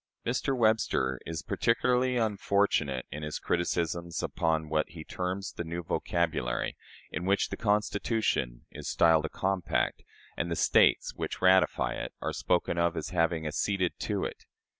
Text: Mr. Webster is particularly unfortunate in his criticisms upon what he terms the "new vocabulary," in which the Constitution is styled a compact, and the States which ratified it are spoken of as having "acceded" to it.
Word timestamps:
Mr. 0.25 0.57
Webster 0.57 1.19
is 1.27 1.43
particularly 1.43 2.17
unfortunate 2.17 3.05
in 3.11 3.21
his 3.21 3.37
criticisms 3.37 4.23
upon 4.23 4.67
what 4.67 4.89
he 4.89 5.03
terms 5.03 5.51
the 5.53 5.63
"new 5.63 5.83
vocabulary," 5.83 6.75
in 7.11 7.23
which 7.23 7.49
the 7.49 7.55
Constitution 7.55 8.65
is 8.71 8.89
styled 8.89 9.25
a 9.25 9.29
compact, 9.29 10.01
and 10.35 10.49
the 10.49 10.55
States 10.55 11.13
which 11.13 11.39
ratified 11.39 11.97
it 11.99 12.13
are 12.19 12.33
spoken 12.33 12.79
of 12.79 12.97
as 12.97 13.09
having 13.09 13.45
"acceded" 13.45 13.99
to 13.99 14.23
it. 14.25 14.45